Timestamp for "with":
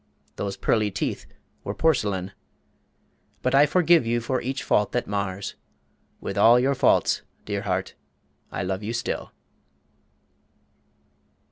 6.19-6.39